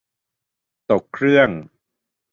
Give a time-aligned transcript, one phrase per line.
[0.91, 1.49] ตกเครื่อง